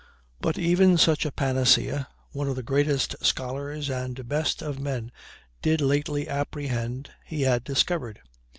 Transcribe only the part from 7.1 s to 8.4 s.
he had discovered.